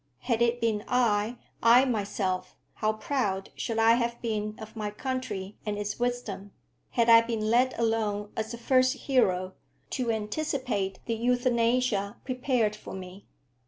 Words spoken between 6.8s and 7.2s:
had